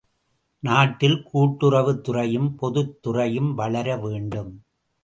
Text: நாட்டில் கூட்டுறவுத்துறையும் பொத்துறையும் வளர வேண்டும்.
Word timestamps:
நாட்டில் 0.63 1.27
கூட்டுறவுத்துறையும் 1.33 2.49
பொத்துறையும் 2.61 3.53
வளர 3.53 3.97
வேண்டும். 3.97 4.51